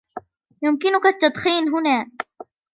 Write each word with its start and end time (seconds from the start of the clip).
يمكنك 0.63 1.05
التدخين 1.05 1.69
هنا 1.69 2.11